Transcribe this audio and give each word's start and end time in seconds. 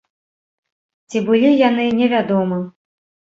Ці 1.11 1.21
былі 1.27 1.51
яны, 1.67 1.85
невядома. 1.99 2.59